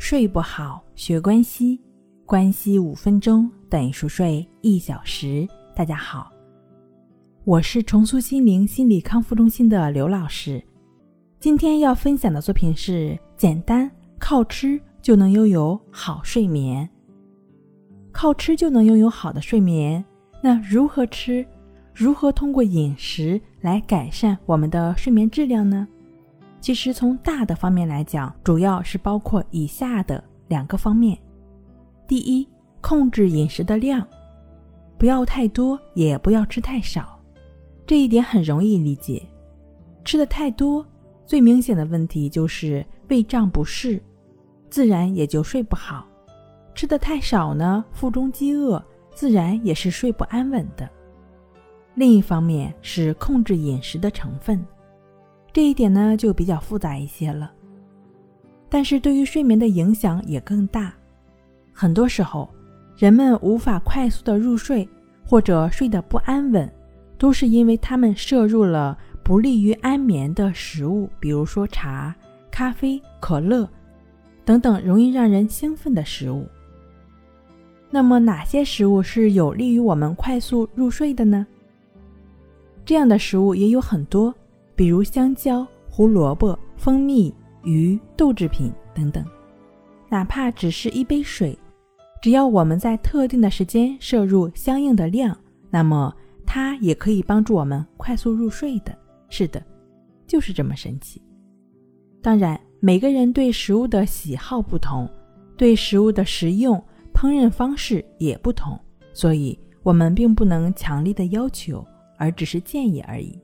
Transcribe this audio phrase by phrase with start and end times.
[0.00, 1.78] 睡不好学关西，
[2.24, 5.46] 关西五分钟等于熟睡一小时。
[5.76, 6.32] 大家好，
[7.44, 10.60] 我是重塑心灵心理康复中心的刘老师。
[11.38, 13.88] 今天要分享的作品是：简单
[14.18, 16.88] 靠吃就能拥有好睡眠。
[18.10, 20.02] 靠吃就能拥有好的睡眠，
[20.42, 21.46] 那如何吃？
[21.92, 25.86] 如何通过饮食来改善我们的睡眠质量呢？
[26.60, 31.18] 其实从大的方面来讲，主要是包括以下的两个方面：
[32.06, 32.46] 第一，
[32.80, 34.06] 控制饮食的量，
[34.98, 37.18] 不要太多，也不要吃太少。
[37.86, 39.22] 这一点很容易理解。
[40.04, 40.84] 吃的太多，
[41.24, 44.02] 最明显的问题就是胃胀不适，
[44.68, 46.04] 自然也就睡不好；
[46.74, 48.82] 吃的太少呢，腹中饥饿，
[49.14, 50.88] 自然也是睡不安稳的。
[51.94, 54.64] 另一方面是控制饮食的成分。
[55.52, 57.50] 这一点呢就比较复杂一些了，
[58.68, 60.92] 但是对于睡眠的影响也更大。
[61.72, 62.48] 很多时候，
[62.96, 64.88] 人们无法快速的入睡
[65.26, 66.70] 或者睡得不安稳，
[67.18, 72.14] 都是因为他们摄入了不利于安眠的食物，比如说茶、
[72.50, 73.68] 咖啡、可乐
[74.44, 76.46] 等等容易让人兴奋的食物。
[77.90, 81.44] 那么哪些食物是有利于我们快速入睡的呢？
[82.84, 84.32] 这样的食物也有很多。
[84.80, 87.30] 比如香蕉、胡萝卜、蜂蜜、
[87.64, 89.22] 鱼、豆制品等等，
[90.08, 91.54] 哪怕只是一杯水，
[92.22, 95.36] 只要我们在特定的时间摄入相应的量，
[95.68, 96.10] 那么
[96.46, 98.96] 它也可以帮助我们快速入睡的。
[99.28, 99.62] 是的，
[100.26, 101.20] 就是这么神奇。
[102.22, 105.06] 当然，每个人对食物的喜好不同，
[105.58, 108.80] 对食物的食用、烹饪方式也不同，
[109.12, 111.86] 所以我们并不能强力的要求，
[112.16, 113.38] 而只是建议而已。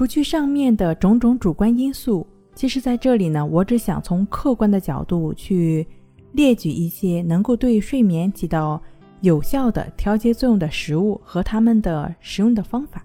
[0.00, 5.86] 除去上面的种种主观因素，其实在这里呢，我只想从客观的角度去
[6.32, 8.82] 列举一些能够对睡眠起到
[9.20, 13.04] 有效的调节作用的食物和它们的食用的方法。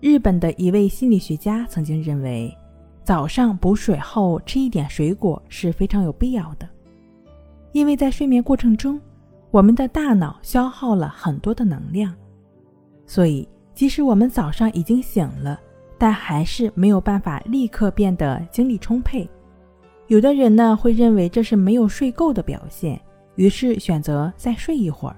[0.00, 2.50] 日本的一位心理学家曾经认为，
[3.04, 6.66] 早上补水后吃一点水果是非常有必要的，
[7.72, 8.98] 因为在睡眠过程中，
[9.50, 12.14] 我们的大脑消耗了很多的能量，
[13.04, 13.46] 所以。
[13.74, 15.60] 即使我们早上已经醒了，
[15.98, 19.28] 但还是没有办法立刻变得精力充沛。
[20.06, 22.98] 有的人呢会认为这是没有睡够的表现，
[23.34, 25.16] 于是选择再睡一会儿，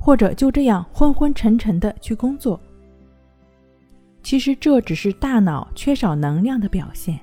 [0.00, 2.58] 或者就这样昏昏沉沉的去工作。
[4.22, 7.20] 其实这只是大脑缺少能量的表现。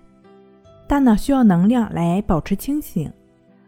[0.88, 3.11] 大脑需要能量来保持清醒，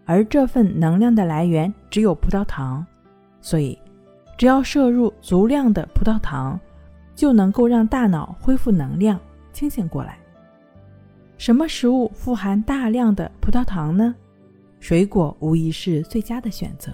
[0.05, 2.85] 而这份能量的来源只有葡萄糖，
[3.41, 3.77] 所以。
[4.35, 6.59] 只要摄入足量的葡萄糖，
[7.15, 9.19] 就能够让大脑恢复能量，
[9.51, 10.17] 清醒过来。
[11.37, 14.15] 什么食物富含大量的葡萄糖呢？
[14.79, 16.91] 水果无疑是最佳的选择，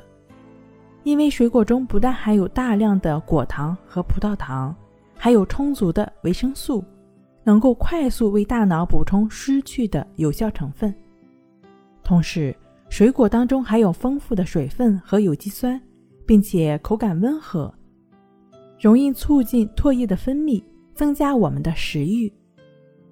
[1.03, 4.75] 因为水果中不但含有大量的果糖和葡萄糖，
[5.16, 6.84] 还有充足的维生素，
[7.44, 10.94] 能够快速为大脑补充失去的有效成分。
[12.03, 12.56] 同时，
[12.90, 15.80] 水果当中含有丰富的水分和有机酸。
[16.30, 17.74] 并且口感温和，
[18.80, 20.64] 容易促进唾液的分泌，
[20.96, 22.32] 增加我们的食欲。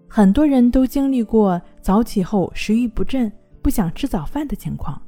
[0.07, 4.99] 很多人都经历过早起后食欲不振、不想吃早饭的情况。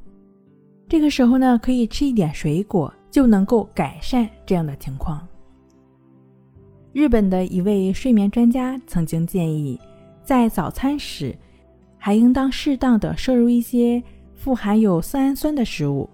[0.86, 5.26] 这个时候呢，可以吃一点水果，就能够改善这样的情况。
[6.92, 9.80] 日本的一位睡眠专家曾经建议，
[10.22, 11.34] 在早餐时
[11.96, 14.02] 还应当适当的摄入一些
[14.34, 16.10] 富含有色氨酸的食物。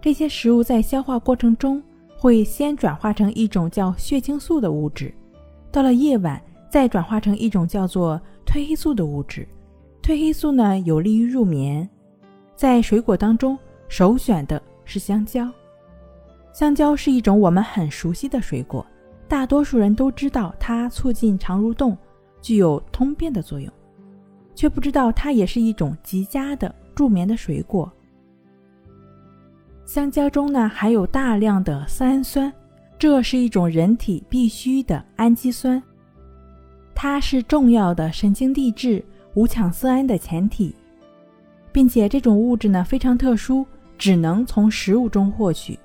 [0.00, 1.82] 这些食物在消化过程中
[2.20, 5.14] 会先转化成一种叫血清素的物质，
[5.70, 9.46] 到了夜晚再转化成一种叫做褪黑素的物质。
[10.02, 11.88] 褪黑素呢有利于入眠。
[12.56, 13.56] 在水果当中，
[13.86, 15.48] 首选的是香蕉。
[16.52, 18.84] 香蕉是一种我们很熟悉的水果，
[19.28, 21.96] 大多数人都知道它促进肠蠕动，
[22.42, 23.72] 具有通便的作用，
[24.56, 27.88] 却不知道它也是一种极佳的助眠的水果。
[29.88, 32.52] 香蕉中呢含有大量的色氨酸，
[32.98, 35.82] 这是一种人体必需的氨基酸，
[36.94, 39.02] 它是重要的神经递质
[39.32, 40.74] 五羟色胺的前体，
[41.72, 43.64] 并且这种物质呢非常特殊，
[43.96, 45.78] 只能从食物中获取。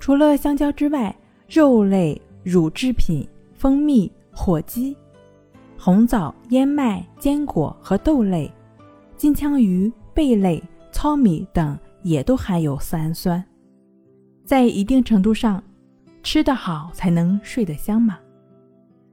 [0.00, 1.14] 除了香蕉之外，
[1.48, 3.24] 肉类、乳制品、
[3.54, 4.96] 蜂蜜、火鸡、
[5.78, 8.52] 红枣、燕麦、坚果和豆类、
[9.16, 10.60] 金枪鱼、贝类、
[10.90, 11.78] 糙米等。
[12.06, 13.44] 也都含有色氨酸，
[14.44, 15.62] 在一定程度上，
[16.22, 18.18] 吃得好才能睡得香嘛。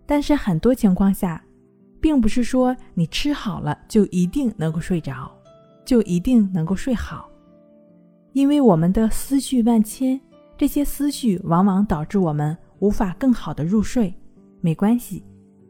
[0.06, 1.44] 但是很多情况下，
[2.00, 5.32] 并不是说你吃好了就一定能够睡着。
[5.86, 7.30] 就一定能够睡好，
[8.32, 10.18] 因为我们的思绪万千，
[10.58, 14.14] 这些思绪往往导致我们无法更好的入睡。
[14.62, 15.22] 没关系，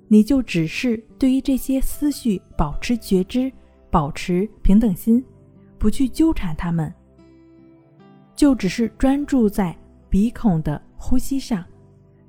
[0.07, 3.51] 你就只是对于这些思绪保持觉知，
[3.89, 5.25] 保持平等心，
[5.79, 6.93] 不去纠缠他们，
[8.43, 9.73] 就只是专注在
[10.09, 11.63] 鼻孔的呼吸上，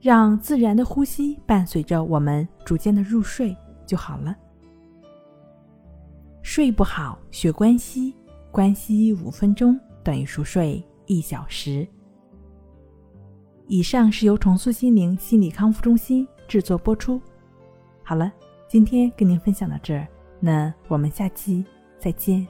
[0.00, 3.52] 让自然的呼吸伴随着我们逐渐的入睡
[3.84, 4.32] 就好了。
[6.40, 8.14] 睡不好，学关息，
[8.52, 11.84] 关息五分钟等于熟睡一小时。
[13.66, 17.20] 以上是由重塑心灵心理康复中心制作播出。
[18.04, 18.32] 好了，
[18.68, 20.06] 今天跟您分享到这儿，
[20.38, 21.64] 那我们下期
[21.98, 22.46] 再见。